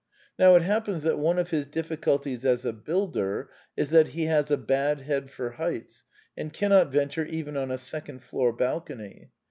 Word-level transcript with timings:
Now 0.39 0.55
it 0.55 0.63
happens 0.63 1.03
that 1.03 1.19
one 1.19 1.37
of 1.37 1.51
his 1.51 1.63
difficulties 1.63 2.43
as 2.43 2.65
a 2.65 2.73
builder 2.73 3.51
is 3.77 3.91
that 3.91 4.07
he 4.07 4.25
has 4.25 4.49
a 4.49 4.57
bad 4.57 5.01
head 5.01 5.29
for 5.29 5.51
heights, 5.51 6.05
and 6.35 6.51
cannot 6.51 6.91
venture 6.91 7.25
even 7.27 7.55
on 7.55 7.69
a 7.69 7.77
second 7.77 8.23
floor 8.23 8.51
balcony. 8.51 9.29